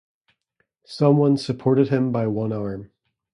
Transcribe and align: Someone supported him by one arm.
Someone 0.87 1.37
supported 1.37 1.89
him 1.89 2.11
by 2.11 2.25
one 2.25 2.51
arm. 2.51 2.89